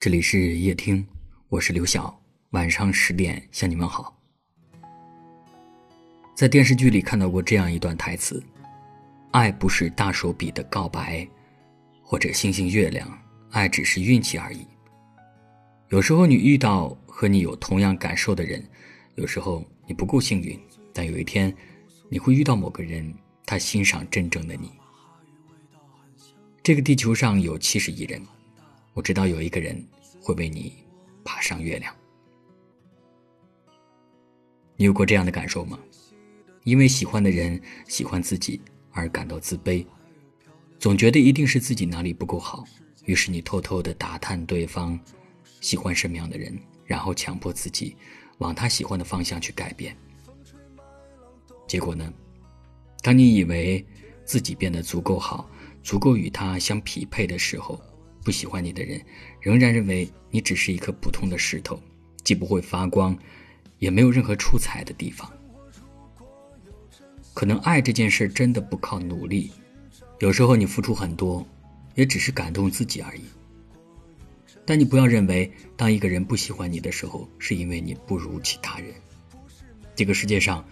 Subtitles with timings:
[0.00, 1.06] 这里是夜听，
[1.50, 2.18] 我是刘晓。
[2.52, 4.18] 晚上十点向你们好。
[6.34, 8.42] 在电视剧里看到过这样一段台词
[9.32, 11.28] ：“爱不是大手笔的告白，
[12.02, 13.06] 或者星星月亮，
[13.50, 14.66] 爱只是运气而已。”
[15.90, 18.66] 有时候你遇到和你有同样感受的人，
[19.16, 20.58] 有时候你不够幸运，
[20.94, 21.54] 但有一天
[22.08, 23.14] 你会遇到某个人，
[23.44, 24.72] 他欣赏真正的你。
[26.62, 28.18] 这个地球上有七十亿人。
[28.94, 29.86] 我知道有一个人
[30.20, 30.84] 会为你
[31.24, 31.94] 爬上月亮。
[34.76, 35.78] 你有过这样的感受吗？
[36.64, 38.60] 因为喜欢的人喜欢自己
[38.92, 39.84] 而感到自卑，
[40.78, 42.64] 总觉得一定是自己哪里不够好，
[43.04, 44.98] 于是你偷偷的打探对方
[45.60, 47.96] 喜欢什么样的人，然后强迫自己
[48.38, 49.96] 往他喜欢的方向去改变。
[51.66, 52.12] 结果呢？
[53.02, 53.84] 当你以为
[54.24, 55.48] 自己变得足够好，
[55.82, 57.80] 足够与他相匹配的时候，
[58.22, 59.00] 不喜欢你的人，
[59.40, 61.80] 仍然认为你只是一颗普通的石头，
[62.22, 63.16] 既不会发光，
[63.78, 65.30] 也没有任何出彩的地方。
[67.32, 69.50] 可能爱这件事真的不靠努力，
[70.18, 71.46] 有时候你付出很多，
[71.94, 73.22] 也只是感动自己而已。
[74.66, 78.92] 但你不要认为，当一个人不喜欢你的时候，是因为你不如其他人。
[79.96, 80.64] 这个世界上，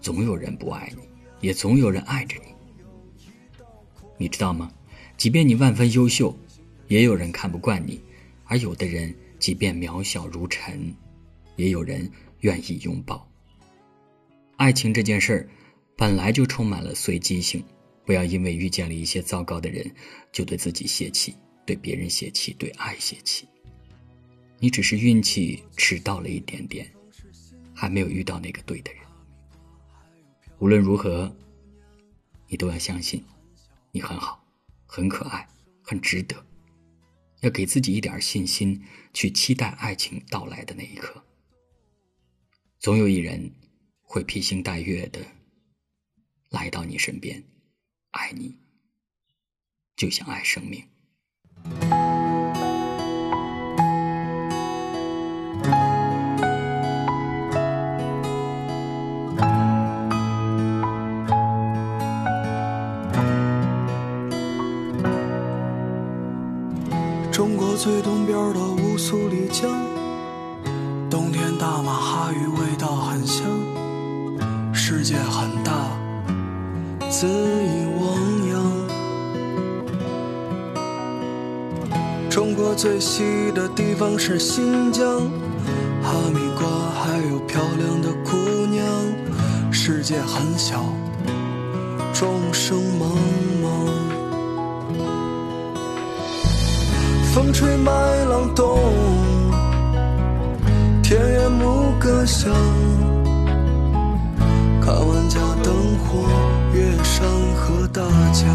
[0.00, 1.02] 总有人不爱你，
[1.40, 2.54] 也总有人爱着你。
[4.16, 4.72] 你知道吗？
[5.18, 6.34] 即便你万分优秀。
[6.88, 8.00] 也有人看不惯你，
[8.44, 10.94] 而有的人即便渺小如尘，
[11.56, 13.28] 也有人愿意拥抱。
[14.56, 15.48] 爱情这件事儿
[15.96, 17.62] 本来就充满了随机性，
[18.04, 19.90] 不要因为遇见了一些糟糕的人，
[20.30, 21.34] 就对自己泄气，
[21.64, 23.46] 对别人泄气，对爱泄气。
[24.58, 26.90] 你只是运气迟到了一点点，
[27.74, 29.02] 还没有遇到那个对的人。
[30.58, 31.30] 无论如何，
[32.48, 33.22] 你都要相信，
[33.92, 34.42] 你很好，
[34.86, 35.46] 很可爱，
[35.82, 36.34] 很值得。
[37.46, 38.82] 要给自己一点信心，
[39.14, 41.22] 去期待爱情到来的那一刻。
[42.80, 43.52] 总有一人
[44.02, 45.20] 会披星戴月的
[46.50, 47.44] 来到你身边，
[48.10, 48.58] 爱你，
[49.94, 50.84] 就像爱生命。
[67.86, 69.70] 最东边的乌苏里江，
[71.08, 73.46] 冬天大马哈鱼味道很香。
[74.74, 75.96] 世界很大，
[77.08, 78.54] 恣意汪洋。
[82.28, 85.20] 中国最西的地方是新疆，
[86.02, 88.36] 哈密瓜还有漂亮的姑
[88.66, 88.84] 娘。
[89.70, 90.92] 世界很小，
[92.12, 93.16] 众生茫
[93.62, 94.05] 茫。
[97.36, 97.92] 风吹麦
[98.30, 98.78] 浪动，
[101.02, 102.50] 田园牧歌响。
[104.80, 106.26] 看万家灯火，
[106.72, 108.00] 越山河大
[108.32, 108.48] 江。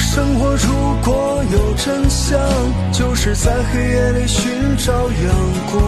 [0.00, 2.36] 生活如果有真相，
[2.90, 5.36] 就是在黑夜里寻找阳
[5.70, 5.80] 光。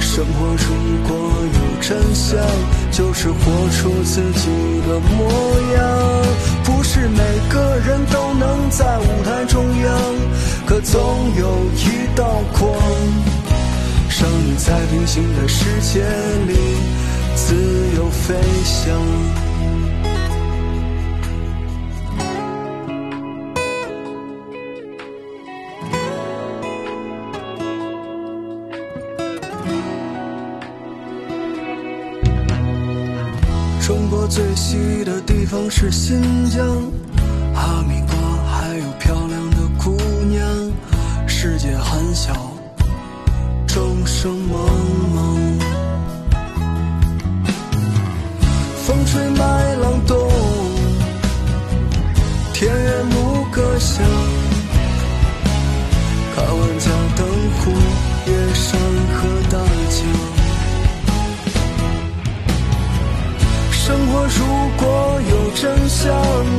[0.00, 0.74] 生活如
[1.08, 1.16] 果
[1.54, 2.40] 有真相，
[2.90, 3.36] 就是活
[3.70, 4.48] 出自己
[4.84, 5.30] 的模
[5.76, 5.82] 样。
[6.64, 7.18] 不是每
[9.22, 9.98] 台中央，
[10.66, 11.00] 可总
[11.36, 12.72] 有一道光，
[14.08, 16.00] 让你在平行的世界
[16.46, 16.56] 里
[17.34, 17.54] 自
[17.96, 18.34] 由飞
[18.64, 18.92] 翔。
[33.80, 36.66] 中国最西的地方是新疆，
[37.54, 38.00] 哈密
[41.72, 42.34] 世界很小，
[43.66, 44.58] 众生茫
[45.14, 45.16] 茫。
[48.84, 50.18] 风吹麦浪动，
[52.52, 54.04] 田园牧歌响。
[56.36, 57.26] 看万家灯
[57.56, 57.72] 火，
[58.26, 58.78] 夜山
[59.14, 59.58] 河大
[59.88, 59.96] 江。
[63.72, 64.44] 生活如
[64.76, 66.12] 果有真相，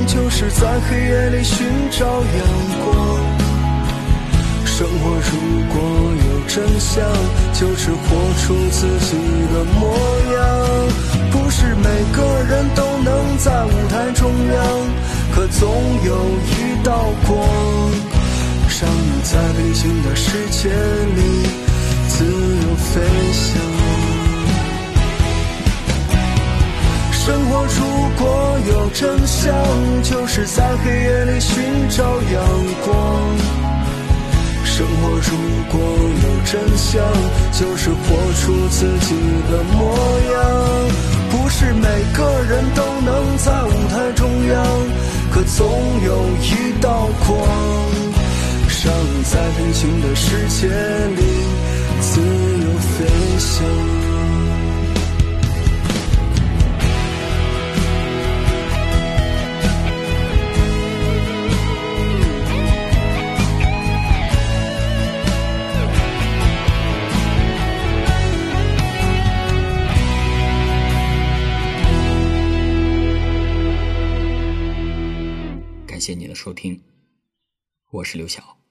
[0.07, 2.23] 就是在黑夜里寻找阳
[2.83, 3.22] 光。
[4.75, 5.37] 生活如
[5.71, 5.77] 果
[6.17, 7.05] 有真相，
[7.53, 8.07] 就是活
[8.41, 9.13] 出自己
[9.53, 9.93] 的模
[10.33, 10.39] 样。
[11.31, 14.57] 不是每个人都能在舞台中央，
[15.31, 15.69] 可总
[16.03, 16.15] 有
[16.49, 17.37] 一道光，
[18.81, 21.21] 让你在平行的世界里
[22.07, 23.61] 自由飞翔。
[27.11, 29.53] 生活如果有真相，
[30.01, 32.43] 就是在黑夜里寻找阳
[32.83, 33.62] 光
[34.75, 35.37] 生活如
[35.69, 35.79] 果
[36.23, 36.99] 有真相，
[37.51, 39.13] 就是活出自己
[39.51, 39.95] 的模
[40.33, 40.41] 样。
[41.29, 44.65] 不是每个人都能在舞台中央，
[45.31, 45.69] 可总
[46.03, 47.37] 有一道光，
[48.67, 48.91] 尚
[49.25, 50.67] 在平行的世界
[76.03, 76.83] 谢谢你的收听，
[77.89, 78.62] 我是刘晓。